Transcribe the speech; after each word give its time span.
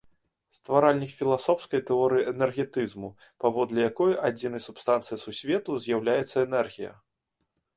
Стваральнік 0.57 1.11
філасофскай 1.19 1.81
тэорыі 1.89 2.25
энергетызму, 2.31 3.09
паводле 3.45 3.79
якой 3.89 4.11
адзінай 4.31 4.65
субстанцыяй 4.69 5.23
сусвету 5.25 5.71
з'яўляецца 5.85 6.37
энергія. 6.49 6.91